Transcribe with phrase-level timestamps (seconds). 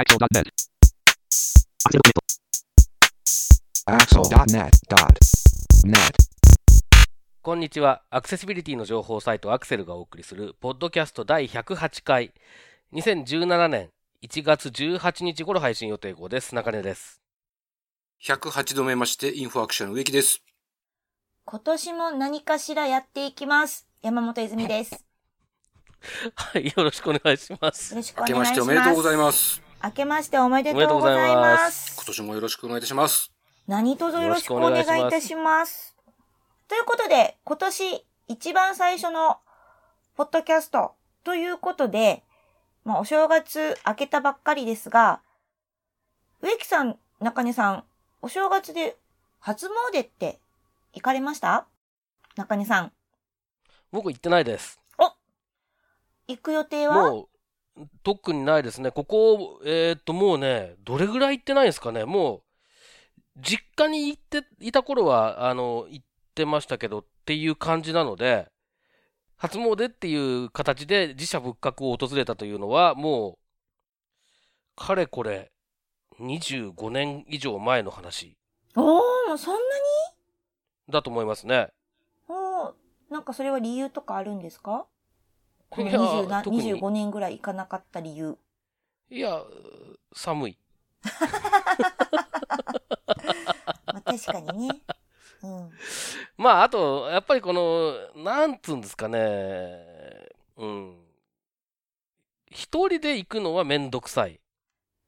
[0.00, 0.48] Axel.net.
[3.84, 6.16] Axel.net.net.
[7.42, 8.02] こんにちは。
[8.08, 12.32] アクセシビリティの情報サイトアクセルがお送りする、ポッドキャスト第108回、
[12.94, 13.90] 2017年
[14.22, 16.54] 1月18日頃配信予定号です。
[16.54, 17.20] 中根です。
[18.24, 20.42] 108度目まして、インフォアクションの植木です。
[21.44, 23.86] 今年も何かしらやっていきます。
[24.00, 24.92] 山本泉です。
[24.92, 24.98] よ
[26.36, 27.94] はい、よろしくお願いします。
[27.94, 28.66] ろしくお明けまし願いしてます。
[28.66, 29.69] おめでとうございます。
[29.82, 31.40] 明けましておめでとうございま。
[31.40, 33.32] ます今年もよろしくお願いいたします。
[33.66, 35.96] 何卒よろしくお願いいたします。
[36.68, 39.38] ということで、今年一番最初の
[40.16, 40.92] ポッドキャスト
[41.24, 42.22] ということで、
[42.84, 45.22] まあお正月明けたばっかりですが、
[46.42, 47.84] 植木さん、中根さん、
[48.20, 48.98] お正月で
[49.38, 50.40] 初詣って
[50.92, 51.66] 行かれました？
[52.36, 52.92] 中根さん、
[53.92, 54.78] 僕行ってないです。
[56.28, 57.10] 行く予定は？
[57.10, 57.28] もう、
[58.02, 58.90] 特にないですね。
[58.90, 62.04] ここ、えーっと、もうね、どれぐらい行ってないんですかね。
[62.04, 62.42] もう、
[63.40, 66.04] 実家に行っていた頃は、あの、行っ
[66.34, 68.50] てましたけどっていう感じなので、
[69.36, 73.38] 初詣っていう形で自社仏閣を訪れたというのは、も
[74.76, 75.52] う、かれこれ、
[76.18, 78.36] 25年以上前の話
[78.76, 79.60] おー、もうそんな
[80.90, 81.68] だと思いますね。
[82.28, 82.72] おー
[83.10, 84.86] なんかそれは理由とかあるんですか？
[85.70, 88.36] このいや20な特に25年ぐらい行かなかった理由。
[89.08, 89.42] いや、
[90.12, 90.58] 寒い。
[93.86, 94.80] まあ確かにね。
[95.42, 95.70] うん。
[96.36, 100.96] まあ、あと、やっぱりこの、なんつうんですかね、うん。
[102.50, 104.40] 一人で行くのはめんどくさい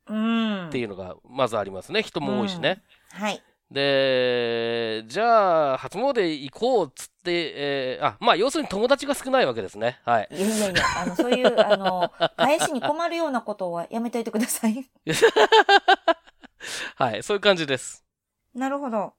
[0.06, 0.68] うん。
[0.68, 2.02] っていうのがまずありますね。
[2.02, 2.82] 人も多いしね。
[3.10, 3.42] はい。
[3.72, 10.00] で、じゃあ、初詣行こうっつって、えーあ、まあ、要するに友達が少ないわけですね。
[10.04, 10.28] はい。
[10.30, 14.90] いやいやいや、あの、そういう、あの、返しに困るようなことはやめといてください。
[16.96, 17.22] はい。
[17.22, 18.04] そういう感じです。
[18.54, 19.14] なるほど。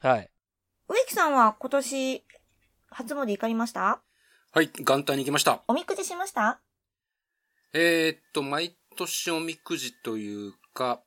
[0.00, 0.30] はい。
[0.88, 2.24] 植木さんは今年、
[2.90, 4.02] 初詣行かれました？
[4.52, 5.62] はい、元旦に行きました。
[5.68, 6.60] おみくじしました？
[7.74, 11.02] えー、っと、毎年おみくじというか、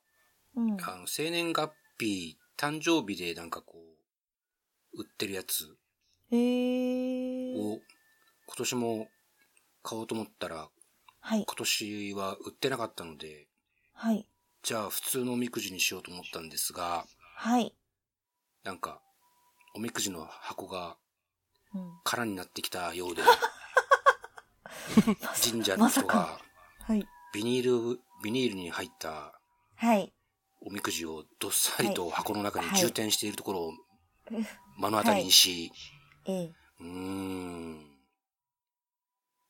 [0.56, 0.76] うん。
[0.80, 3.78] あの、生年月日、誕生日でなんかこ
[4.94, 5.76] う、売ってるやつ。
[6.32, 7.80] を、
[8.46, 9.08] 今年も
[9.82, 10.68] 買おうと思ったら、
[11.20, 11.44] はい。
[11.46, 13.48] 今年は売ってなかったので、
[13.92, 14.28] はい。
[14.62, 17.06] じゃあ普通のおみくじにしようと思ったんですが、
[17.36, 17.74] はい。
[18.62, 19.00] なんか、
[19.74, 20.96] おみくじの箱が
[21.74, 21.92] うん。
[22.04, 23.22] 空になってきたようで、
[25.50, 26.38] 神社の人が
[26.86, 27.06] はい。
[27.32, 29.40] ビニール、ビニールに入った
[29.74, 30.12] はい。
[30.66, 33.72] おみくじをどっさりと箱の中にはい充填しているところを
[34.78, 35.70] 目の当たりにし、
[36.26, 36.52] ええ。
[36.80, 37.86] うーん。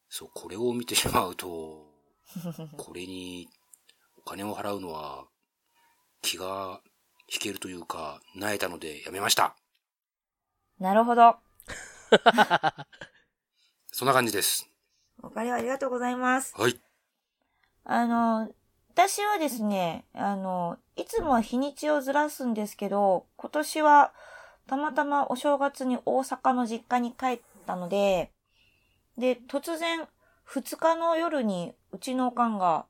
[0.09, 1.87] そう、これを見てしまうと、
[2.77, 3.49] これに
[4.19, 5.27] お金を払うのは
[6.21, 6.81] 気が
[7.33, 9.57] 引けるというか、萎えたのでやめました。
[10.79, 11.37] なるほど。
[13.93, 14.69] そんな感じです。
[15.23, 16.53] お金ありがとうございます。
[16.57, 16.81] はい。
[17.85, 18.53] あの、
[18.95, 24.13] 私はですね、あの、いつもは日にちをずらすんですけど、今年は
[24.69, 28.31] たまたまお正月に大阪の実家に帰ったので、
[29.19, 30.07] で、突然
[30.49, 32.87] 2日の夜にうちのおかんが、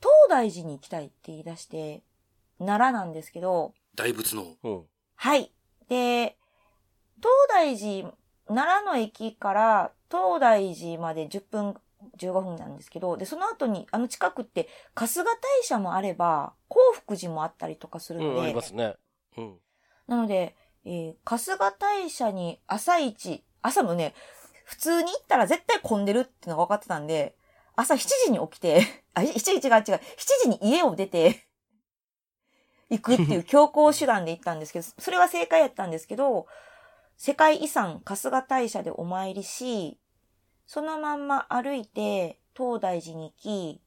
[0.00, 2.02] 東大寺に行きたいって言い出して、
[2.58, 4.82] 奈良なんですけど、大仏の、うん。
[5.14, 5.54] はい。
[5.88, 6.36] で、
[7.16, 8.12] 東大寺、
[8.46, 11.74] 奈良の駅から東大寺まで10分、
[12.18, 18.94] 15分なんですけど、で、その後に、あの近くって、春日大社もあれば、興福寺もあったりとかするうん、あので、りますね。
[19.36, 19.58] うん。
[20.06, 24.14] なので、えー春日大社に朝一、朝もね、
[24.64, 27.36] 普通に行ったら絶対混んでるってのが分かってたんで、
[27.74, 28.82] 朝7時に起きて、
[29.14, 30.00] あ、7時違う違う、7
[30.42, 31.46] 時に家を出て、
[32.90, 36.46] 行くっていう 強行手段で行ったんですけど、それは正解やったんですけど、
[37.16, 39.98] 世界遺産春日大社でお参りし、
[40.68, 43.80] そのまんま歩いて東大寺に行き、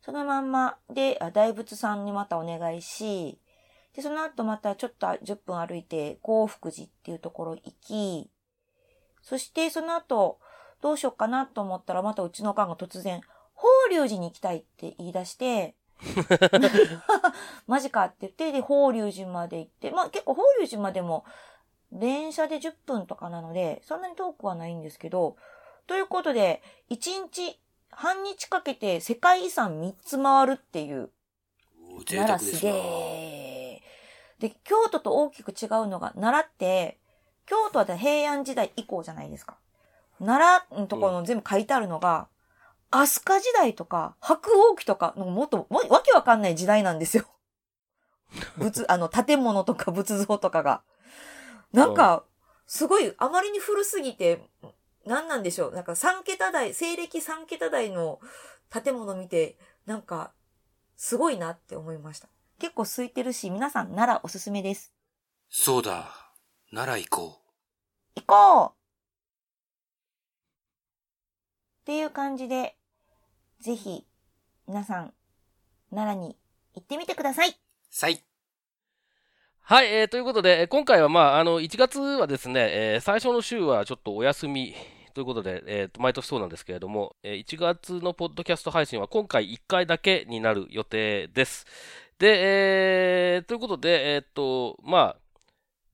[0.00, 3.38] そのまんまであ大仏さんにまたお願いし、
[3.94, 8.30] で、その後またちょっと10分歩いて、興福寺っていうところ行き、
[9.20, 10.40] そしてその後、
[10.80, 13.20] どうしようかなと思ったら、またうちのおかんが突然、
[13.52, 15.76] 法隆寺に行きたいって言い出して、
[17.68, 21.26] マジかって言って、で、法隆寺まで行って、まあ結構法隆寺までも、
[21.92, 25.36] 電車で10分とかなので、そんなに遠くはないんですけど、
[25.86, 26.96] ということで、1
[27.32, 27.60] 日、
[27.90, 31.10] 半日かけて世界遺産3つ回るっていう、
[32.06, 32.68] 奈良すげ。
[32.68, 33.82] え。
[34.38, 36.98] で、京都と大きく違うのが、奈良って、
[37.46, 39.58] 京都は平安時代以降じゃないですか。
[40.18, 42.28] 奈良のところの全部書いてあるのが、
[42.90, 47.24] 飛鳥時代とか、白王期とか、もっと、もわけわかんない時代なんですよ。
[48.56, 50.82] 仏、あの、建物とか仏像とかが。
[51.72, 52.24] なんか、
[52.66, 54.48] すごい、あまりに古すぎて、
[55.06, 55.72] 何なんでしょう？
[55.72, 58.20] なんか3桁台、西暦3桁台の
[58.70, 60.32] 建物見て、なんか、
[60.96, 62.28] すごいなって思いました。
[62.58, 64.94] 結構空いてるし、皆さん奈良おすすめです。
[65.50, 66.30] そうだ。
[66.70, 67.40] 奈良行こ
[68.16, 68.20] う。
[68.20, 68.68] 行こう
[71.82, 72.76] っていう感じで、
[73.60, 74.06] ぜひ、
[74.66, 75.12] 皆さん、
[75.90, 76.36] 奈良に
[76.74, 77.58] 行ってみてください。
[77.90, 78.24] さい。
[79.60, 84.74] はい、えー、ということで、今回はまあ、あの、1月はですね、えー、最初の週はちょっとお休み
[85.14, 91.66] ということで、えっー、毎年そうなんですけれども、え、1月のポッドキャスト配信は今回1回だけになる予定です。
[92.18, 95.16] で、えー、ということで、えー、っと、まあ、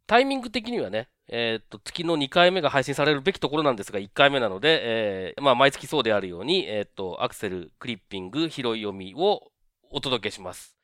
[0.06, 9.52] タイミング的にはね、えっと、月の2回目が配信されるべきところなんですが、1回目なので、えー、まあ、毎月そうであるように、えっと、アクセル、クリッピング、拾い読みを
[9.90, 10.76] お届けします。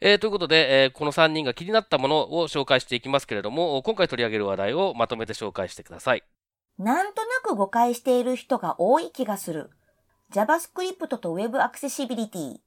[0.00, 6.22] えー、ということで、えー、この3人が気になったものを紹介していきますけれども、今回取り上げる話題をまとめて紹介してください。
[6.78, 9.70] なんとなく誤解している人が多い気がする。
[10.32, 12.58] JavaScript と Web アクセシビリティ。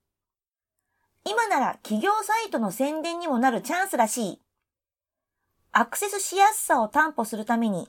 [1.25, 4.41] 今なら企業サイトの宣伝にもなるチャンスらしい。
[5.71, 7.87] アクセスしやすさを担保するために、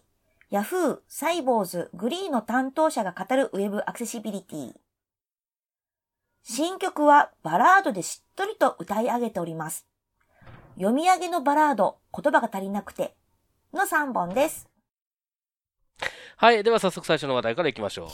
[0.52, 4.74] Yahoo、サイボーズ、グリーの担当者が語る Web アクセシビリティ。
[6.44, 9.86] 新曲はバラードでしっとりと歌い上げております。
[10.76, 13.16] 読み上げのバラード、言葉が足りなくて
[13.72, 14.71] の3本です。
[16.36, 16.62] はい。
[16.62, 18.12] では早速最初の話題からいきましょ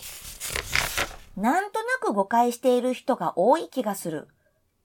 [1.37, 1.41] う。
[1.41, 4.29] なんとなく誤解している人が多い気がする。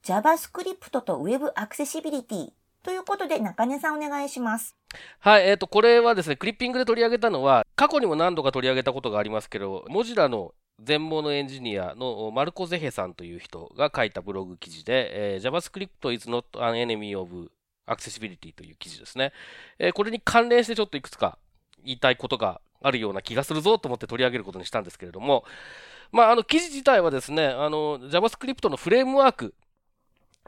[0.04, 2.48] JavaScript と Web アクセシビリティ
[2.82, 4.76] ということで中根さんお願いします。
[5.18, 5.48] はい。
[5.48, 17.50] えっ、ー、と、これはですね、クリッピングで取り上げたのは、過去にも何度か取り上げたことがありますけど、モジラの全盲のエンジニアのマルコ・ゼヘさんという人が書いたブログ記事で、えー、JavaScript is not an enemy of
[17.86, 19.32] accessibility という記事ですね。
[19.78, 21.38] えー、これに関連してちょっといくつか
[21.84, 25.44] 言いたいことがあるような気がするぞと思って取り上げることにしたんですけれども、
[26.12, 29.54] まあ、あの記事自体はですね、あの JavaScript のフレームワーク、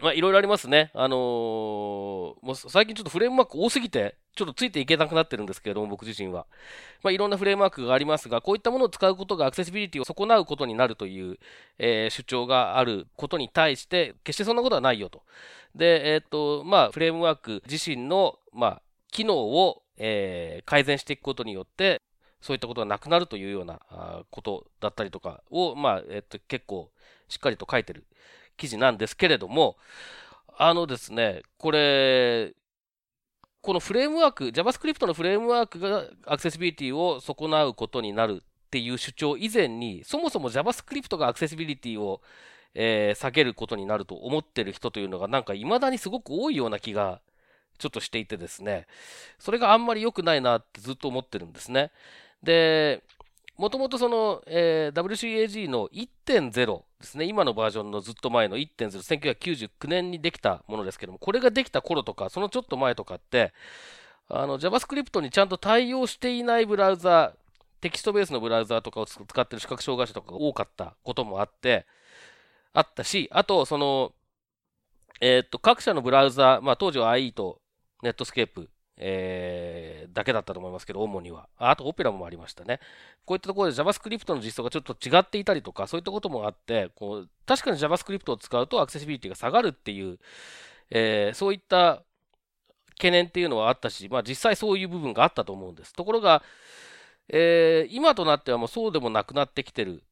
[0.02, 0.90] まあ、いろいろありますね。
[0.92, 6.46] あのー、もう最近ちょっとフレームワーク多すぎて、ちょっとついていけなくなってるんですけれども、僕自身は。
[7.02, 11.38] まあ、いろんなフレームワークがありますが、こういったものを使うことがアクセシビリティを損なうことになるという、
[11.78, 15.22] えー、主張があることに対して、決してそんなことはないよと。
[15.74, 22.02] で、えっ、と、まあ、フレームワーク自身の、まあ、機能を、えー、改善していくことによって、
[22.40, 23.80] そういったことがなくなるというような
[24.30, 26.90] ことだったりとかを、まあ、えっ、と、結構
[27.28, 28.04] しっかりと書いてる
[28.56, 29.76] 記事なんですけれども、
[30.58, 32.54] あのですね、これ、
[33.62, 42.22] このフレームワーク、JavaScript のフレームワークがアクセシビリティを損なうことになるっていう主張以前に、そもそも JavaScript がアクセシビリティを、
[42.74, 47.20] えー、下げることになると思ってる人というのがなんか未だにすごく多いような気が
[47.78, 48.86] ちょっとしていてですね、
[49.38, 51.90] それがあんまり良くないなってずっと思ってるんですね。
[52.46, 53.02] で、
[53.58, 63.52] もともとその、えー、WCAG の1.0ですね、今のバージョンのずっと前の1.0、1999年にできたものですけども、これができた頃とか、そのちょっと前とかって、
[64.28, 67.34] あの JavaScript にちゃんと対応していないブラウザ
[67.80, 71.86] テキストベースのブラウザとかを使ってる視覚障害者とかが多かったこともあって、
[72.72, 74.12] あったし、あと、その、
[75.20, 77.60] えっ、と、各社のブラウザ、まあ当時は IE と
[78.02, 78.68] ネットスケープ
[78.98, 81.48] えー、だけだったと思いますけど、主には。
[81.58, 82.80] あと、オペラもありましたね。
[83.24, 90.18] こういったところで JavaScript の実装がちょっと違っていたりとか、そういったこともあって、こう確かに JavaScript を使うとアクセシビリティが下がるっていう、
[90.90, 92.02] えー、そういった
[92.92, 95.92] 懸念っていうのはあったし、まあ実際そういう部分があったと思うんです。
[95.92, 96.42] ところが、
[97.28, 100.02] えー、今となってはもうそうでもなくなってきてる。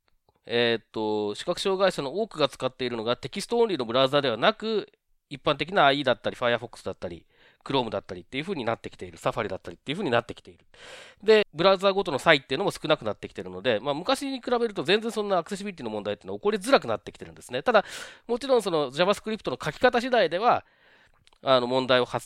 [0.46, 4.92] えっ、と、視覚障害者の多くが使っているのがテキストオンリーのブラウザではなく、
[5.30, 7.24] 一般的な IE だったり Firefox だったり、
[7.64, 9.18] Chrome だったりっていう風になってきている。
[9.18, 10.64] Safari だったりっていう風になってきている。
[11.22, 17.62] で、ブラウザーごとの差異っていうのも少なくなってきてるので、まあ、昔に比べると全然そんなアクセシビリティの問題っていうのは起こりづらくなってきてるんですね。
[17.62, 17.84] ただ、
[18.26, 20.64] もちろんその JavaScript の書き方次第では、
[21.42, 22.20] あの問題を引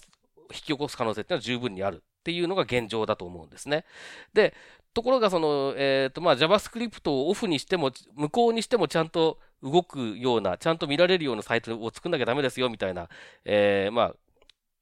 [0.50, 3.84] き起こす可能性っていうのは十分にあるっていうのが現状だと思うんですね。
[4.32, 4.54] で、
[4.94, 13.08] ところがその、えっ、ー、と、まあ、JavaScript をオフにしても、無効にしてもちゃんと動くような、ちゃんと見られるようなサイトを作んなきゃダメですよみたいな、
[13.44, 14.14] えー、まあ、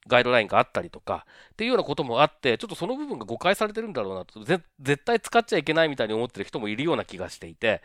[0.07, 4.63] ガイドラインがあったりとか、っていうようなこともあって、ちょっとその部分が誤解されてるんだろうなと、絶
[5.05, 7.83] 対使っちゃいけないみたいに思ってる人もいるような気がしていて、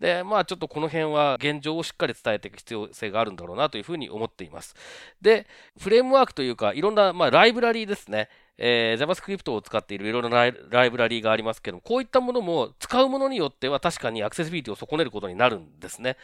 [0.00, 4.74] で、まあちょっとこの辺は現状をしっかり伝えていく必要性があるんだろうなというふうに思っています。
[5.20, 5.46] で、
[5.78, 8.28] フレームワークというか、いろんな、まあ、ライブラリーですね。
[8.58, 16.16] えー JavaScript を使っているいろいろなライブラリーがありますけども、こういったものも使うものによっては確かにアクセシビリティを損ねることになるんですね。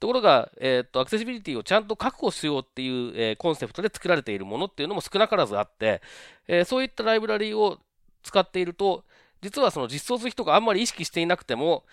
[0.00, 6.00] ところが、えーっと、アクセシビリティをちゃんと確保しようっていう、えーコンセプトで作られているものっていうのも少なからずあって、
[6.48, 7.78] えーそういったライブラリーを
[8.22, 9.04] 使っていると、
[9.42, 11.84] 実はその実装する人があんまり意識していなくても、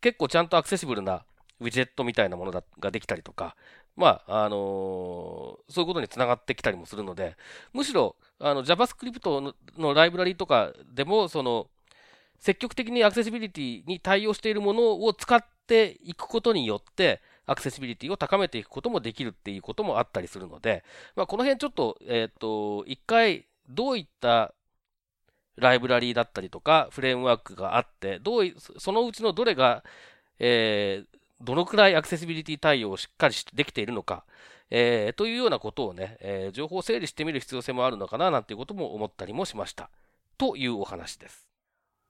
[0.00, 1.24] 結構ちゃんとアクセシブルな
[1.60, 3.56] ウィジェットみたいなものができたりとか、
[3.96, 7.36] まあ、あのーそういうことにつながってきたりもするので、
[7.72, 11.68] むしろ、あの、JavaScript ののライブラリとかでも、その、
[12.38, 20.84] 積極的にアクセシビリティに対応しているものを使っていくことによって、アクセシビリティを高めていくこともできるっていうこともあったりするので、
[21.16, 24.54] まあ、この辺ちょっと、えっ、と、一回、どういった
[25.56, 29.82] ライブラリーだったりとか、フレームワークがあって、どうい、そのうちのどれが、
[30.38, 34.24] えーどのくらいアクセシビリティ対応をしっかりしできているのか、
[34.70, 39.90] えーというようなことをね、えー情報を整理してみる必要性もあるのかななんていうことも思ったりもしました。
[40.38, 41.46] というお話です。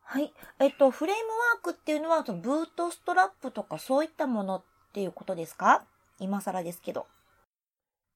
[0.00, 0.33] はい。
[0.61, 5.85] えっと、フレームワークっていうのは、そのブートストラップとかそういったものっていうことですか？
[6.21, 7.06] 今更ですけど。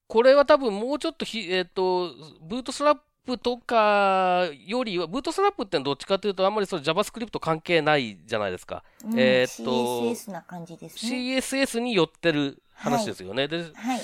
[0.07, 2.09] これは多分もうちょっとひ、えっ、と、
[2.41, 8.83] ブートストラップとかよりは、ブートストラップってどっちかというと、あんまりその JavaScript 関係ないじゃないですか。
[9.05, 11.39] うんえーっと CSS な感じですね。
[11.39, 13.47] CSS に寄ってる話ですよね。
[13.47, 14.01] で、はい。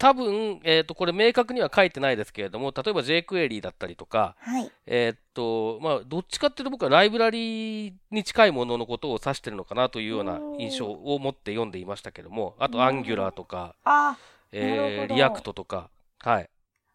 [0.00, 4.70] 多分、えっ、と、これ明確には書いてないですけれども、例えば jQuery だったりとか、はい。
[4.86, 14.18] えっ、と、まあ、どっちかっていうと僕はライブラリーに近いもののことを指してるのかなというような印象を持って読んでいましたけども、あと Angular とか、あ、なる
[14.52, 16.48] えー、 React とか、はい。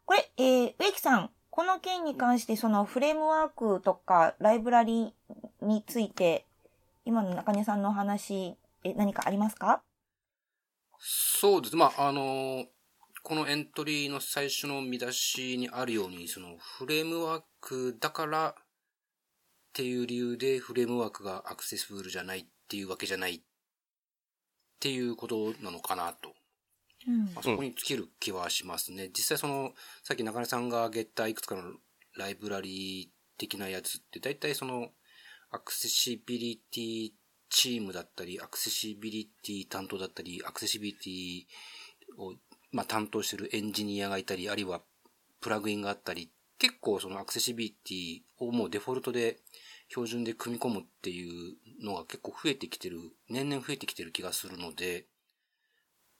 [0.05, 5.13] これ、えー、植木さん、この件に関して、そのフレームワークとかライブラリ
[5.61, 6.45] について、
[7.05, 9.81] 今の中根さんのお話、え、何かありますか？
[10.99, 11.77] そうです。
[11.77, 12.65] まあ、あの、
[13.23, 18.63] このエントリーの最初の見出しにあるように、そのフレームワークだからっ
[19.71, 23.41] ていう理由でフレームワークがアクセシブルじゃないっていうわけじゃないっ
[24.81, 26.34] ていうことなのかなと。
[27.35, 29.09] あ、そこに尽きる気はしますね。
[29.09, 31.61] 実際その、さっき中根さんが挙げたいくつかの
[32.17, 33.07] ライブラリー
[33.37, 34.89] 的なやつって、大体その、
[35.51, 37.11] アクセシビリティ
[37.49, 42.35] チームだったり、アクセシビリティ担当だったり、アクセシビリティを、
[42.71, 44.81] まあ、担当してるエンジニアがいたり、あるいは
[45.41, 49.39] プラグインがあったり、結構そのアクセシビリティをもうデフォルトで
[49.89, 55.05] 標準で組み込むっていうのが結構増えてきてる、年々増えてきてる気がするので、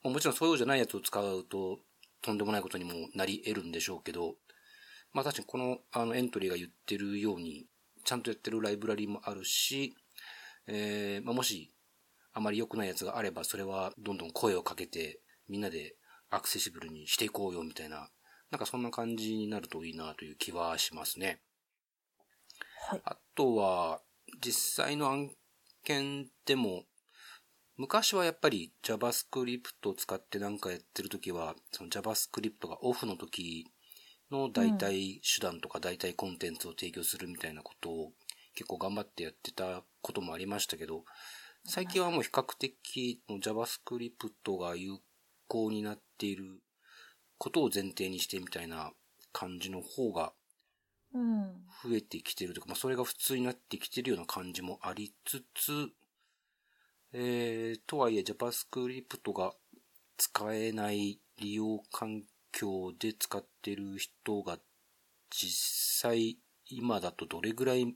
[0.10, 1.80] もちろんそうじゃないやつを使うと、
[2.22, 4.36] とんでもないことにもなり得るんでしょうけど、
[5.14, 7.68] まあ確かにこのあのエントリーが言ってるように、
[8.04, 9.96] ちゃんとやってるライブラリーもあるし、
[10.68, 11.72] えーまあもし、
[12.34, 15.96] あまり良くないやつがあれば、それはどんどん声をかけて、みんなで
[16.30, 18.10] アクセシブルにしていこうよ、みたいな、
[18.52, 21.40] なんかそんな感じになるといいなという気はしますね。
[22.90, 23.02] はい。
[23.06, 24.02] あとは、
[24.42, 25.32] 実際の案
[25.84, 26.84] 件でも、
[27.78, 33.66] 昔はやっぱり JavaScript を使ってなんかやってるときは、その JavaScript がオフの時
[34.32, 38.12] の代替手段とか代替コンテンツを提供するみたいなことを
[38.54, 41.04] 結構頑張ってやってたこともありましたけど、
[41.66, 44.98] 最近はもう比較的 JavaScript が有
[45.48, 46.62] 効になっている
[47.38, 48.92] ことを前提にしてみたいな
[49.34, 50.34] 感じの方が
[51.14, 51.66] うん。
[51.84, 55.90] 増えてきてるというか、まあ、それが普通になってきてるような感じもありつつ、
[57.18, 59.54] えー、とはいえ JavaScript が
[60.18, 64.58] 使えない利用環境で使ってる人が
[65.30, 67.96] 実際今だとどれぐらい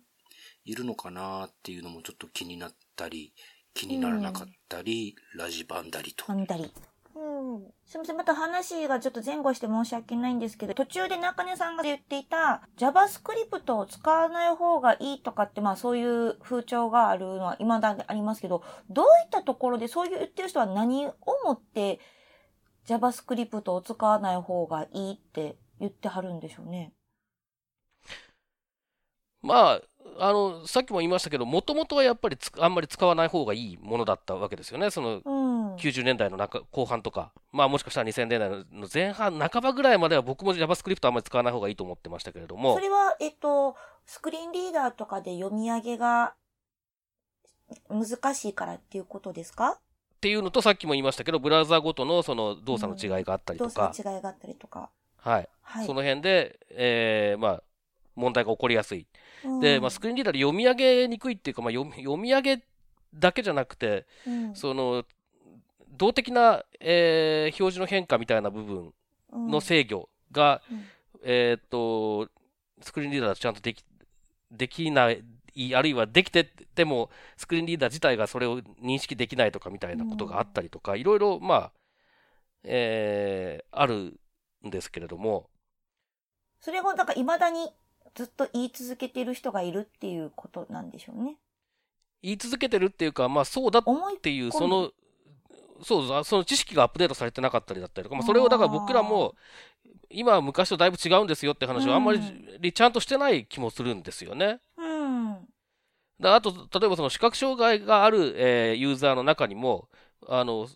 [0.64, 3.34] いるのかなっていうのもちょっと気になったり、
[3.74, 6.26] 気にならなかったり、ラジバンだりと。
[6.26, 6.72] 飛んだり。
[7.40, 7.74] うん。
[7.86, 8.18] すみません。
[8.18, 21.14] また話がちょっと前後して申し訳ないんですけど、途中で中根さんが言っていた JavaScript を使わない方がいいとかって、まあそういう風潮があるのは未だにありますけど、どういったところでそういう言ってる人は何を
[21.46, 22.00] もって
[22.86, 26.92] JavaScript を使わない方がいいって言ってはるんでしょうね。
[29.42, 29.82] まあ、
[30.20, 34.90] あの、さっきも言いましたけど、もともとはやっぱりつあんまり使わない方がいいものだったわけですよね。
[34.90, 35.49] そのうん。
[35.80, 46.34] 90年代の中後半とか、まあもしかしたら2000年代の前半、半ばぐらいまでは僕も JavaScript あんまり使わない方がいいと思ってましたけれどもそ、れは、えっと、スクリーンリーダーとかで読み上げが
[47.90, 49.80] 難しいからっていうことですか？
[50.18, 54.90] っていうのとさっきも言いましたけど、ブラウザごとのその動作の違いがあったり動とか、作の違いがあったりとか。
[55.18, 55.50] はい。
[55.62, 55.86] はい。
[55.86, 57.64] その辺で、えーまあ、
[58.16, 59.08] 問題が起こりやすい。
[59.46, 62.64] うんで、まあ、スクリーンリーダーで読み上げにくいっていうか、まあ、読み読み上げ
[63.14, 65.06] だけじゃなくて、うんその、
[66.00, 68.94] 動的な、えー表示の変化みたいな部分
[69.32, 69.48] うん。
[69.48, 70.86] の制御が、うん。
[71.24, 72.30] えーっと、
[72.82, 73.84] スクリーンリーダーちゃんとでき、
[74.52, 75.24] できない、
[75.76, 81.72] あるいはできてても、スクリーンリーダー自体がそれを認識できないとかみたいなことがあったりとか、いろいろ、まあ、
[82.64, 84.20] えー、ある
[84.66, 85.50] んですけれども、
[86.62, 87.70] それをなんか未だに
[88.16, 91.38] ずっと言い続けている人がいるっていうことなんでしょうね。
[92.22, 93.84] 言い続けてるっていうか、まあそうだっ
[94.22, 94.92] ていう、その、
[95.84, 99.36] そうその知識がアップデートされてなかったりだったりとか、まあ、それをだから僕らも、
[100.10, 104.60] 今は昔とだいぶ違うんですよって話をあんまりちゃんとしてない気もするんですよね。
[104.78, 105.38] うん。
[106.20, 109.88] だあと、例えばその視覚障害がある、えーユーザーの中にも、
[110.28, 110.68] あの、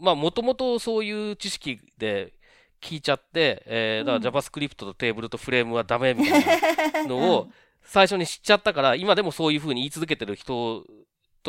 [0.00, 2.32] まあ、もともとそういう知識で
[2.80, 6.44] 聞いちゃって、えーだから JavaScript とテーブルとフレームはダメみたい
[6.92, 7.48] なのを
[7.82, 10.84] 最初に知っちゃったから、今でもそういうふうに言い続けてる人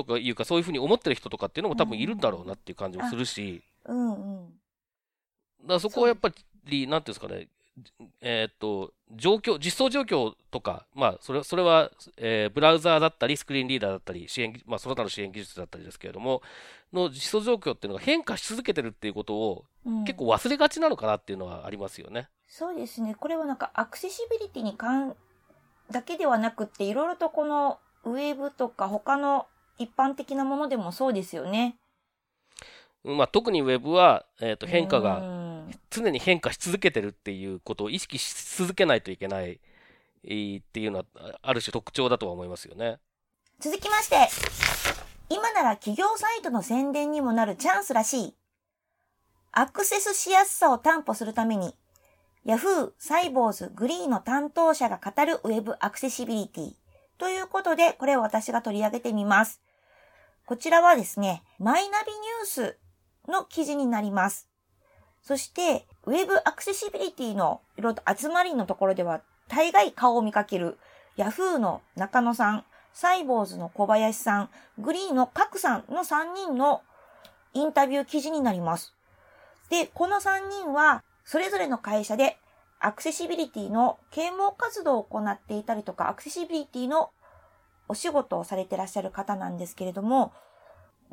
[0.04, 4.46] とかいうか、そういうふうに思ってる人とかっていうのも多分いるんだろうなっていう感じもするし、うんうん。
[5.62, 6.32] だからそこはやっぱ
[6.66, 7.48] り、なんていうんですかね、
[8.22, 16.42] えーっと、状況、実装状況とか、まあ、それそれは、えーブラウザーだったり、スクリーンリーダーだったり、支援技、まあ、その他の支援技術だったりですけれども、
[16.92, 22.30] の実装状況っていうのが変化し続けてるっていうことを、うん結構忘れがちなのかなっていうのはありますよね。
[22.48, 23.16] そうですね。
[23.16, 25.16] これはなんかアクセシビリティに関
[25.90, 29.48] だけではなくって、いろいろとこのウェブとか他の
[29.80, 31.78] 一般的なものでもそうですよね。
[33.04, 39.60] うんまあ、特にウェブは、えーっと変化うがん常に変化し続けてるっていうことを意識し続けないといけない
[40.26, 43.00] えーっていうのは、あある種特徴だとは思いますよね。
[43.60, 44.28] 続きまして、
[45.30, 48.36] 今なら企業サイトの宣伝にもなるチャンスらしい。
[49.52, 51.76] アクセスしやすさを担保するために、
[52.46, 56.74] Yahoo、サイボーズ、グリーの担当者が語るウェブアクセシビリティ。
[57.18, 59.62] ということで、これを私が取り上げてみます。
[60.50, 62.78] こちらはですね、マイナビニュース
[63.28, 64.50] の記事になります。
[65.22, 70.80] そして、ウェブアクセシビリティのいろいろと集まりのところでは、大概顔を見かける、
[71.18, 76.82] Yahoo の中野さん、サイボーズの小林さん、グリーンの角さんの3人の
[77.54, 78.96] インタビュー記事になります。
[79.70, 82.40] で、この3人は、それぞれの会社で
[82.80, 87.12] アクセシビリティの啓蒙活動を行っていたりとか、アクセシビリティの
[87.90, 90.32] お仕事をされてらっしゃる方なんですけれども、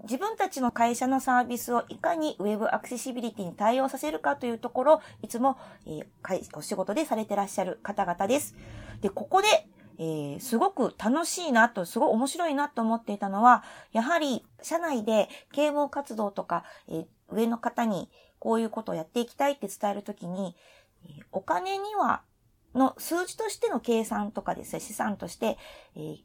[0.03, 6.07] 自分たちの会社のサービスをいかにウェブアクセシビリティに対応させるかというところ、いつも、えー
[6.55, 8.55] お仕事でされてらっしゃる方々です。
[9.01, 9.49] で、ここで、
[9.99, 18.09] えーすごく楽しいなと、すごい面白いなと思っていたのは、やはり社内で啓蒙活動とか、えー上の方に
[18.39, 20.55] こういうことをやっていきたいって伝えるときに、
[21.09, 22.23] えお金には、
[22.75, 25.57] の数字としての計算とかですね、資産として、
[25.97, 26.19] えー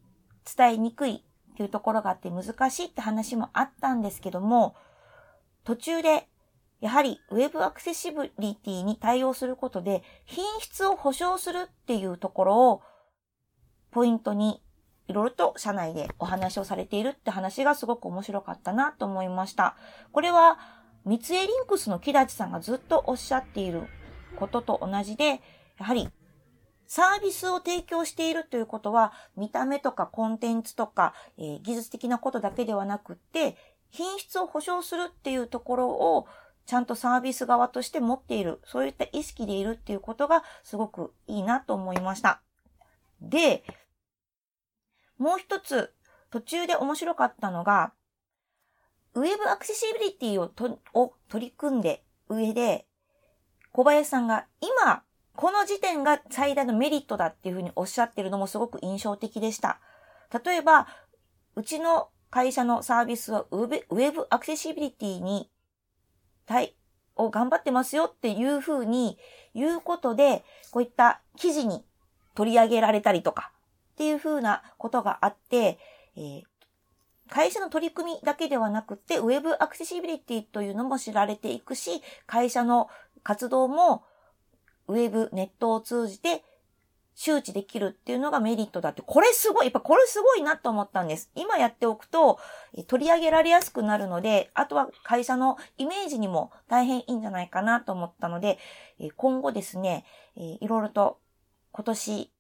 [0.46, 4.76] 伝えにくいっていうところがあって難しいって話もあったんですけども、
[5.64, 6.28] 途中で、
[6.80, 12.82] やはりウェブアクセシビリティに対応することで、品質を保証するっていうところを、
[13.92, 14.64] ポイントに、
[15.08, 19.76] いろいろと社内でお話をされているって話がすごく面白かったなと思いました。
[20.12, 20.58] これは、
[21.06, 23.88] 三井リンクスの木立さんがずっとおっしゃっている
[24.38, 25.42] ことと同じで、
[25.78, 26.10] やはり
[26.92, 33.56] サービスを提供しているということは、見た目とかコンテンツとか、えー技術的なことだけではなくって、
[33.92, 36.28] 品質を保証するっていうところを、
[36.66, 42.42] ちゃんとサービス側として持っている、そういった意識でいるっていうことがすごくいいなと思いました。
[43.22, 43.64] で、
[45.18, 45.94] もう一つ、
[46.30, 47.94] 途中で面白かったのが、
[49.14, 52.86] ウェブアクセシビリティをとを取り組んで上で、
[53.72, 55.04] 小林さんが今、
[55.42, 59.80] この時点が最大のメリットだっていうふうにおっしゃってるのもすごく印象的でした。
[60.46, 60.86] 例えば、
[61.56, 65.50] うちの会社のサービスはウェブアクセシビリティに
[66.46, 66.76] 対
[67.16, 69.18] を頑張ってますよっていうふうに
[69.56, 71.84] 言うことで、こういった記事に
[72.36, 73.52] 取り上げられたりとか
[73.94, 75.80] っていうふうなことがあって、
[76.16, 76.42] えー
[77.30, 82.90] 会社の取り組みだけではなくて、ウェブアクセシビリティというのも知られていくし、会社の
[83.24, 84.04] 活動も
[84.92, 86.44] ウェブ、ネットを通じて
[87.14, 91.30] 周知できるっていうのがメリットだって、これすごい、やっぱこれすごいなと思ったんです。
[91.36, 92.40] 今やっておくと、
[92.88, 98.58] 取り上げられやすくなるので、あとは会社のイメージにも大変いいんじゃないかなと思ったので、
[99.18, 101.20] 今後ですね、いろいろと
[101.72, 102.32] 今年、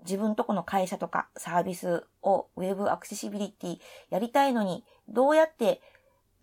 [0.00, 5.80] 自分とこの会社とかサービスをウェブアクセシビリティやりたいのに、どうやって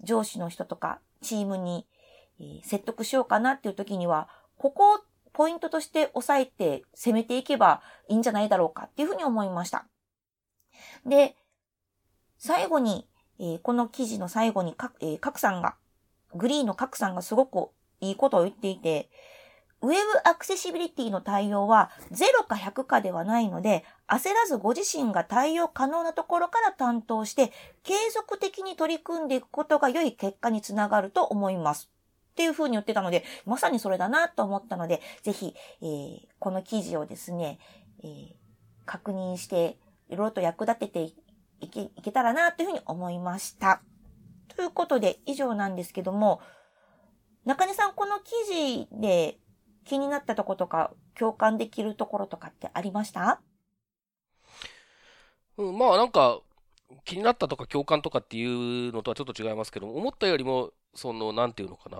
[0.01, 1.87] 上司の人とかチームに
[2.63, 4.99] 説得しようかなっていう時には、ここを
[5.33, 9.85] ポイントとして押さえて攻めていけばいいんじゃないだろうかっていうふうに思いました。
[11.05, 11.35] で、
[12.37, 13.07] 最後に、
[13.39, 15.75] えーこの記事の最後にか、えー、さんが、
[16.33, 19.09] グリーンのカクさんがすごくいいことを言っていて、
[19.81, 27.51] ウェブアクセシビリティの対応は0か100かではないので、焦らずご自身が対応可能なところから担当して、
[27.83, 31.91] 継続的に取り組んでいくことが良い結果につながると思います。
[32.35, 37.59] っていうふうに言ってたので、まさにそれだなと思ったので、ぜひ、えー、この記事をですね、
[38.03, 38.33] えー、
[38.85, 39.77] 確認して、
[40.09, 41.03] いろいろと役立てて
[41.61, 43.81] いけいけたらなというふうに思いました。
[44.53, 46.41] ということで、以上なんですけども、
[47.45, 49.39] 中根さん、この記事で
[49.85, 53.39] 気になったとことか、共感できるところとかってありました？
[55.55, 56.41] うん、まあなんか、
[57.03, 61.99] 気になったとか共感とかっていうのとはちょっと違いますけど思ったよりも、その、なんていうのかな、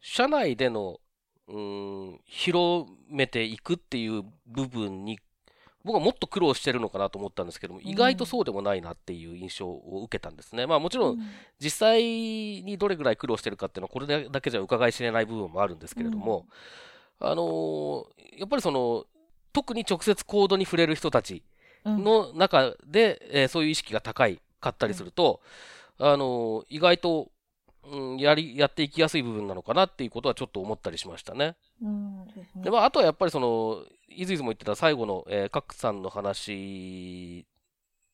[0.00, 1.00] 社内での、
[1.48, 5.18] うん、広めていくっていう部分に、
[5.84, 10.66] 僕はもっと苦労してるのかなと思ったんですけども、意外とそうでもないなっていう印象を受けたんですね。
[10.66, 11.18] まあもちろん、
[11.60, 16.46] 実際にどれぐらい苦労してるかっていうのは、これだけじゃ伺い知れない部分もあるんですけれども、
[17.20, 19.06] あのー、やっぱりその、
[19.52, 21.44] 特に直接コードに触れる人たち
[21.90, 25.40] の中で、うん、えー、そういう意識が高いかったりすると、
[25.98, 27.30] うん、あのー、意外と
[27.90, 31.56] うん、やり、やっていきやすい部分なのかなっていうことはちょっと思ったりしましたね。
[31.82, 37.46] うん、で、まあ、あとはやっぱりその、いずいずも言ってた最後の、えー、カクさんの話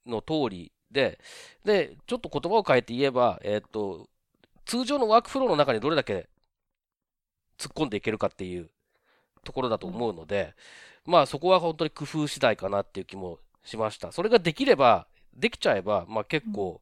[0.07, 1.19] の通りで、
[1.65, 4.09] で、ちょっと言葉を変えて言えば、えっ、ー、と、
[4.65, 6.29] 通常のワークフローの中にどれだけ
[7.59, 8.71] 突っ込んでいけるかっていう
[9.45, 10.55] ところだと思うので、
[11.07, 14.13] うん、まあそこは本当に工夫次第かなっていう気もしました。
[14.13, 16.81] それができれば、できちゃえば、まあ結構、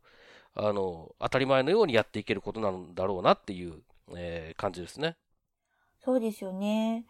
[0.55, 3.83] あの、当たり前のようにやっていけることなんだろうなっていう、
[4.17, 5.17] えー、感じですね。
[6.01, 7.07] そうですよね。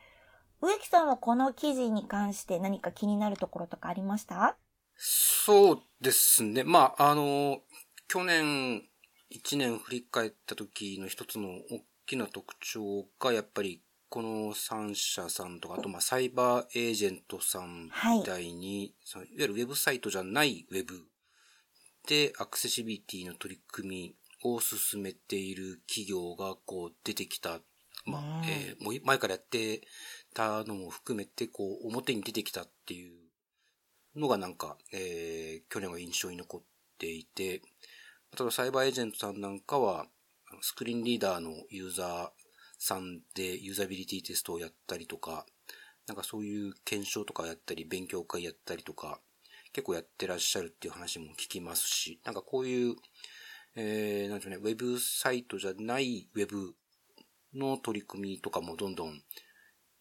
[0.61, 4.59] 植木さんはこの記事に関して何か気になるところとかありました？
[4.96, 6.62] そうですね。
[6.64, 7.62] まあ、あの、
[8.09, 8.83] 去年
[9.30, 21.04] 1年振り返った時の一つの大きな特徴が、やっぱりこの3社さんとか、あとまあサイバーエージェントさんみたいに、はい、いわゆるウェブサイトじゃないウェブ。
[22.08, 27.60] で、アクセシビリティの取り組みを進めている企業がこう出てきた。
[28.04, 29.82] まあ、えー、もう前からやって
[30.34, 33.12] たのも含めて、こう、表に出てきたっていう
[34.16, 36.60] のがなんか、えー、去年は印象に残っ
[36.98, 37.62] ていて、
[38.36, 40.06] ただサイバーエージェントさんなんかは、
[40.62, 42.39] スクリーンリーダーのユーザー
[42.80, 45.44] さんでユーザビリティテストをやったりとか、
[46.06, 49.20] なんかそういう検証とかやったり、勉強会やったりとか、
[49.72, 52.96] 結構やってらっしゃるっていう話も聞きますし、なんかこういう、
[53.76, 56.74] えー、なんでしょうね、ウェブサイトじゃないウェブ
[57.54, 59.20] の取り組みとかもどんどん、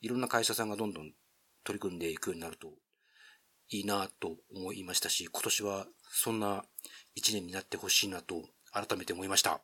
[0.02, 1.12] いろんな会社さんがどんどん
[1.66, 2.72] 取り組んでいくようになると
[3.68, 6.64] いいなと思いましたし、今年はそんな
[7.14, 9.62] 一年になってほしいなと改めて思いました。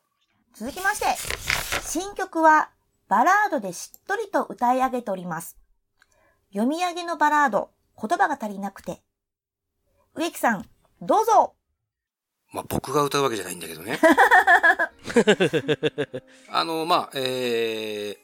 [0.54, 1.06] 続きまして、
[1.82, 2.70] 新曲は
[3.08, 5.56] バラードでしっとりと歌い上げております。
[6.50, 9.02] 読み上げのバラード、言葉が足りなくて、
[10.14, 10.64] 植木さん、
[11.00, 11.54] どうぞ
[12.52, 13.98] まあ、僕が歌うわけじゃないんだけどね。
[16.50, 18.18] あの、まあ、えー、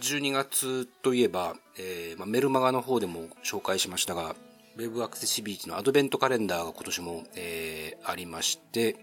[0.00, 4.36] 12月といえば、えーまあ、メルマガの方でも紹介しましたが、
[4.76, 8.96] ウェブアクセシビリティのアドベントカレンダーが今年も、えー、ありまして、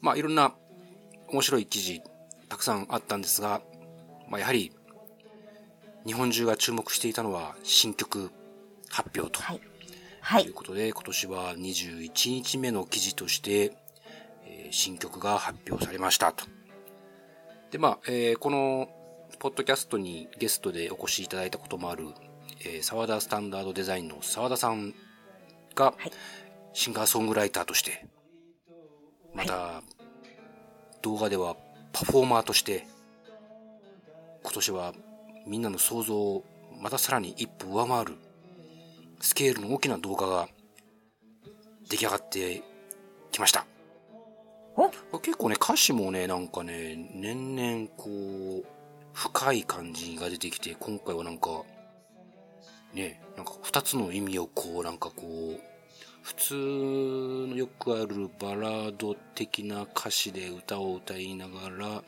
[0.00, 0.54] まあ、いろんな
[1.28, 2.02] 面白い記事、
[2.52, 3.62] たくさんあったんですが、
[4.28, 4.72] まあ、やはり、
[6.04, 8.30] 日本中が注目していたのは新曲
[8.90, 9.42] 発表と。
[9.42, 9.60] はい
[10.20, 10.42] はい。
[10.42, 13.72] ということで、今年は21日目の記事として、
[14.44, 16.44] えー、新曲が発表されましたと。
[17.70, 18.90] で、まあ、えー、この、
[19.38, 22.08] ポッドキャストにゲストでお越しいただいたこともある、
[22.60, 24.92] えー、沢田スタンダードデザインの沢田さん
[25.74, 25.94] が、
[26.74, 28.06] シンガーソングライターとして、
[29.32, 29.82] また、
[31.00, 31.56] 動画では
[31.92, 32.86] パフォーマーとして、
[34.42, 34.92] 今年は
[35.46, 36.44] みんなの想像を
[36.80, 38.16] またさらに一歩上回る
[39.20, 40.48] スケールの大きな動画が
[41.88, 42.62] 出来上がって
[43.30, 43.66] きました。
[45.20, 48.66] 結構ね、歌詞もね、なんかね、年々こう、
[49.12, 51.62] 深い感じが出てきて、今回はなんか、
[52.94, 55.60] ね、なんか二つの意味をこう、なんかこう、
[56.22, 62.02] 普通のよくあるバラード的な歌詞で歌を歌いながら、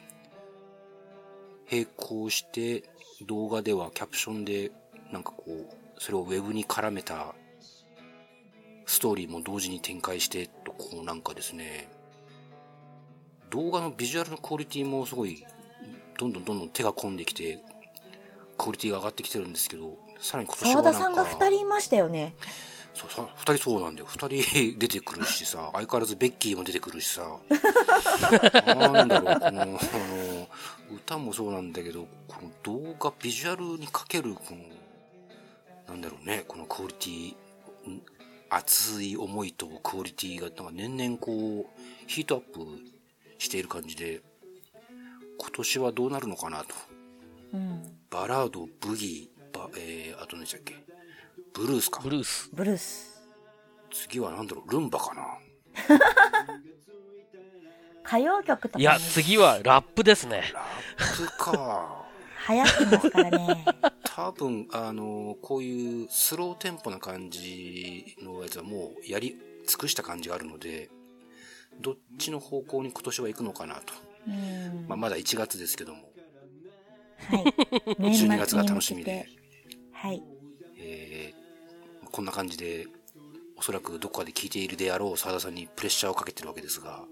[1.70, 2.84] 並行して
[3.26, 4.70] 動画ではキャプションで
[5.12, 7.34] なんかこう、それをウェブに絡めた
[8.86, 11.88] ストーリーも同時に展開してと、こうなんかですね、
[13.50, 15.44] 動画のビジュアルのクオリティもすごい、
[16.18, 17.58] どんどんどんどん手が込んできて、
[18.56, 22.36] クオリティが上がってきてるんですけど、さらに今年は沢田さんが二人いましたよね。
[22.94, 24.06] そうさ、二人そうなんだよ。
[24.06, 27.40] 二人 出てくるしさ、相変わらずベッキーも出てくるしさ。
[28.66, 30.48] なんだろう、この、あの、
[30.94, 34.58] 歌もそうなんだけど、この動画、ビジュアルにかける、この、
[35.88, 37.34] なんだろうね、このクオリティ、
[37.90, 38.02] ん
[38.50, 42.60] 熱い思いとクオリティが、なんか年々こう、ヒートアップ
[43.38, 44.22] している感じで、
[45.36, 46.74] 今年はどうなるのかなと。
[47.54, 47.98] うん。
[48.08, 50.76] バラード、ブギー、バえー、あと何でしたっけ？
[51.54, 52.10] ブルースかブ。
[52.10, 52.50] ルース。
[52.52, 53.22] ブルース。
[53.92, 55.38] 次はなんだろう、ルンバかな。
[58.04, 60.50] 歌謡曲とか、ね、いや、次はラップですね。
[60.52, 60.62] ラ
[60.98, 62.04] ップか。
[62.48, 63.64] 流行ってますからね。
[64.04, 70.90] 多分、あの、こういうスローテンポな感じのやつはもうやり尽くした感じがあるので、
[71.80, 73.94] どっちの方向に今年は行くのかなと。
[74.26, 74.86] うん。
[74.88, 76.10] まあ、まだ1月ですけども、
[77.18, 77.44] はい。
[77.98, 79.26] 年末12月が楽しみで。
[79.92, 80.22] はい。
[82.14, 82.86] えーこんな感じで、
[83.56, 87.02] おそらくどこかで聞いているであろう澤田さんにプレッシャーをかけてるわけですが、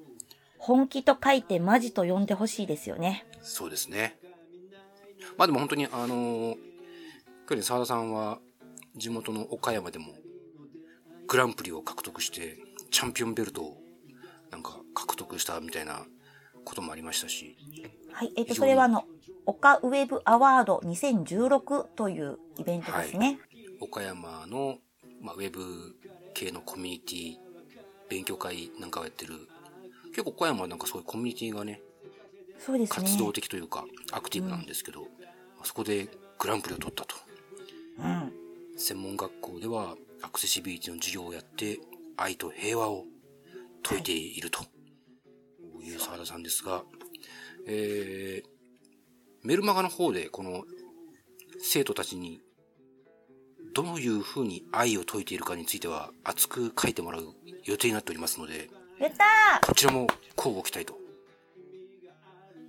[0.58, 3.26] 本気と書いてマジと呼んでほしいですよね。
[3.40, 4.16] そうですね。
[5.36, 6.56] まあでも本当にあの、
[7.48, 8.38] 去年澤田さんは
[8.96, 10.14] 地元の岡山でも
[11.26, 12.58] グランプリを獲得して
[12.92, 13.78] チャンピオンベルトを
[14.52, 16.06] なんか獲得したみたいな
[16.64, 17.56] こともありましたし、
[18.12, 18.32] はい。
[18.36, 19.04] えっと、それはあの、
[19.46, 23.40] 岡ウェブアワード2016というイベントですね。
[23.80, 24.78] 岡山の、
[25.22, 25.96] まあ、ウェブ
[26.34, 27.36] 系のコミュニティ、
[28.10, 29.34] 勉強会なんかをやってる、
[30.10, 31.80] 結構岡山はなんかそういうコミュニティがね、
[32.58, 33.06] そうですね。
[33.06, 35.06] 活動的というかアクティブなんですけど、
[35.60, 36.08] あそこで
[36.38, 37.16] グランプリを取ったと。
[37.98, 38.32] うん。
[38.76, 41.78] 専門学校ではアクセシビリティの授業をやって
[42.16, 43.04] 愛と平和を
[43.84, 44.64] 説いていると
[45.82, 46.82] いう沢田さんですが、
[47.66, 48.48] えー、
[49.42, 50.64] メルマガの方でこの
[51.60, 52.40] 生徒たちに
[53.74, 58.68] どういうふうに愛を説いているかについては熱く書いてもらう予定になっておりますので、
[59.66, 60.06] こちらも
[60.36, 60.98] 交互期待と、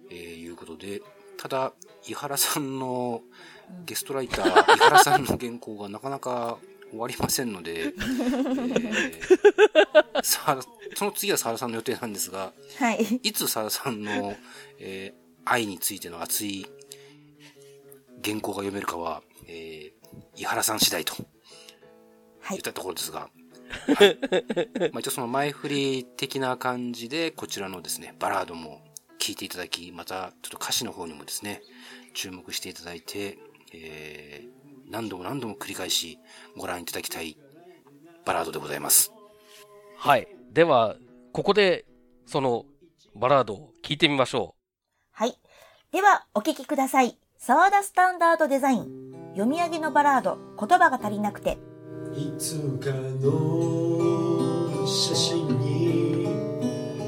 [0.09, 1.01] えーいうことで、
[1.37, 1.73] ただ、
[2.07, 3.21] 井原さんの
[3.85, 6.57] ゲストライター、 井原さんの原稿がなかなか
[6.91, 7.93] 終わりませんので、えー
[10.23, 10.59] さ
[10.95, 13.03] その次は沢田さんの予定なんですが、はい。
[13.23, 14.35] いつ沢田さんの、
[14.79, 16.65] えー愛についての熱い
[18.23, 19.92] 原稿が読めるかは、えー
[20.35, 21.23] 井原さん次第とはい
[22.49, 22.61] 言っ。
[22.61, 23.29] たところですが、
[23.95, 24.19] はい
[24.91, 28.81] まあ、一応その前振り的な感じで、こちらのですね、バラードも
[29.17, 31.61] 聴いていただき、またちょっと歌詞の方にもですね、
[32.13, 33.37] 注目していただいて、
[33.73, 36.19] えー何度も何度も繰り返し
[36.55, 37.37] ご覧いただきたい
[38.25, 39.11] バラードでございます。
[39.97, 40.27] はい。
[40.51, 40.95] では、
[41.31, 41.85] ここで、
[42.25, 42.65] その、
[43.15, 44.55] バラードを聞いてみましょ
[45.11, 45.37] はい。
[45.91, 47.17] では、お聞きください。
[47.37, 49.12] 沢田スタンダードデザイン。
[49.33, 51.57] 読み上げのバラード、言葉が足りなくて。
[52.15, 56.27] いつかの写真に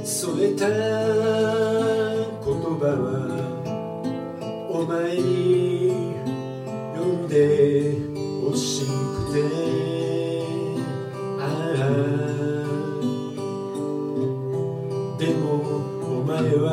[0.04, 0.76] 添えた言
[2.82, 3.06] 葉は
[4.72, 6.16] お前に
[6.96, 7.94] 読んで
[8.50, 8.90] ほしく
[9.36, 9.44] て
[11.40, 11.44] あ
[11.78, 11.86] あ
[15.20, 15.62] でも
[16.02, 16.66] お前は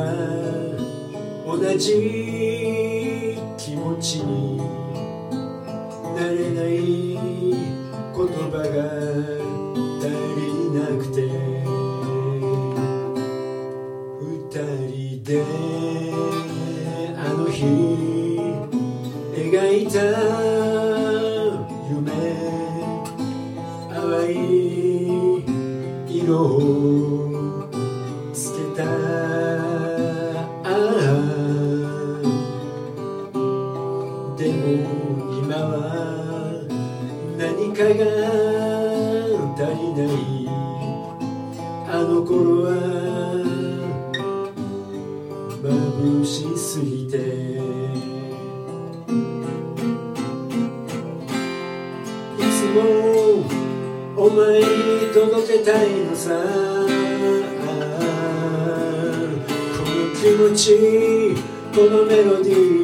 [1.45, 2.22] 同じ
[45.63, 47.17] 眩しすぎて。
[47.17, 47.19] い
[52.41, 52.81] つも
[54.17, 54.65] お前に
[55.13, 56.31] 届けたいのさ。
[59.77, 61.35] この気持ち
[61.73, 62.82] このメロディー。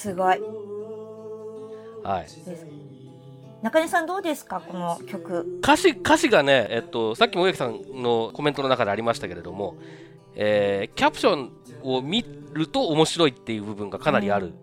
[0.00, 0.36] すごい。
[0.36, 2.08] ー。
[2.08, 2.26] はい。
[3.62, 4.62] 中根さんどうですか？
[4.66, 5.58] この曲。
[5.58, 9.76] 歌詞、歌詞がね、えっと、さっきも植木さんのコメントの中でありましたけれども、
[10.34, 14.54] えーキャプションを見ると面白いっていう部分がかなりある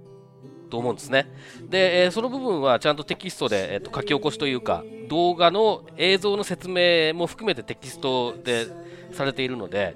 [0.71, 1.31] と思うんですね。
[1.69, 8.65] で、えーその部分はちゃんとテキストで、えっと書き起こしというか、動画の映像の説明も含めてテキストで
[9.11, 9.95] されているので、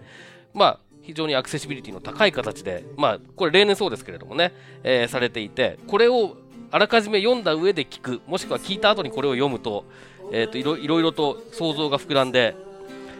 [0.53, 6.37] まあ、非常にアクセシビリティの高い形で、まあ、これ例年そうですけれどもね、えーされていて、これを
[6.71, 9.85] あらかじめ読んだ上で聞く、もしくは聞いた後にこれを読むと、
[10.31, 12.55] えー、といろいろと想像が膨らんで、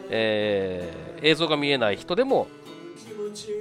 [0.09, 2.47] えー映像が見えない人でも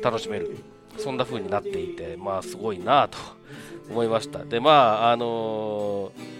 [0.02, 0.56] 楽しめる。
[0.96, 3.18] そんな風になっていてまあすごいなと
[3.90, 4.44] 思いました。
[4.44, 6.39] でまああのー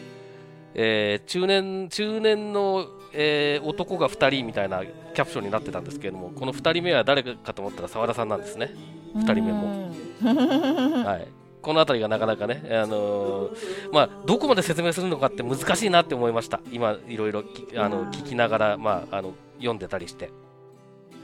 [0.75, 8.75] えー中年中年の、えー男が2人みたいなキャプションになってたんですけれどもこの2人目は誰かと思ったら澤田さんなんですね
[9.15, 9.95] 2人目もも。
[11.05, 11.29] はい、
[11.63, 20.31] この辺りがなかなかね、あのーまあ、どこまで説明するのかって難しいなって思いました、今、いろいろきあの聞きながら、まあ、あの読んでたりして。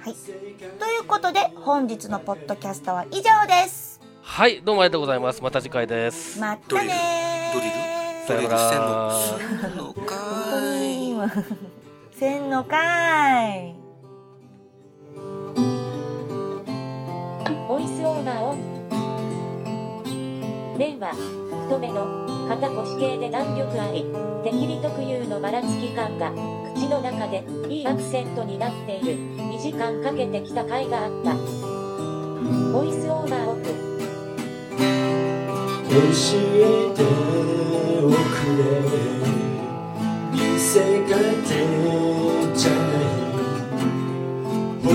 [0.01, 0.15] はい。
[0.15, 4.01] ということで、本日のポッドキャストは以上です。
[4.23, 5.43] はい、どうもありがとうございます。
[5.43, 6.39] また次回です。
[6.41, 7.55] またねー。
[7.55, 7.96] ドリル？
[8.27, 8.77] さよならせ
[9.69, 10.15] んのか
[10.83, 11.15] い。
[12.19, 13.75] せんのかい。
[17.69, 18.77] ボイスオーバーオン。
[20.99, 21.13] は、
[21.69, 24.07] 太めの、肩腰系で弾力あり、
[24.43, 26.33] 手切り特有のばらつき感が、
[26.75, 29.15] 口の中で、いいアクセントになっている。
[29.37, 31.35] 2時間かけてきた甲斐があった。
[32.73, 33.96] ボイスオーバーオフ。
[35.97, 37.01] 教えて
[38.03, 38.13] おく
[38.59, 38.61] れ
[40.31, 41.49] 見せかけ
[42.55, 43.03] じゃない
[44.85, 44.87] 本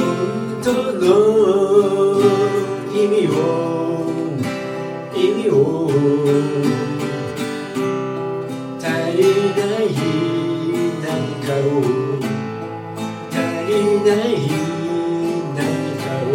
[0.63, 1.03] 当の
[2.93, 3.33] 意味を
[5.15, 5.55] 意味を
[8.79, 8.85] 足
[9.17, 9.19] り
[9.57, 9.83] ない
[11.01, 11.09] 何
[11.41, 11.81] かを
[13.31, 13.33] 足
[13.67, 13.69] り
[14.05, 14.29] ない
[15.57, 15.59] 何
[15.97, 16.33] かを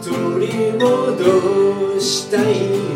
[0.00, 2.95] 取り戻したい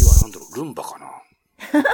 [0.00, 1.22] 次はなんだろう、ルンバかな。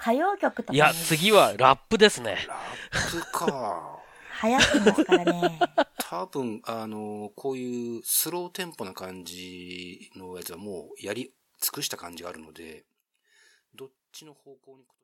[0.00, 2.46] 歌謡曲とか、ね、いや、次はラップですね。
[2.48, 2.56] ラ
[2.90, 4.00] ップか。
[4.42, 5.60] 流行ってますからね。
[6.08, 12.86] 多分、あの、こういうスローテンポな感じのやつはもうやり尽くした感じがあるので、
[13.74, 14.84] どっちの方向に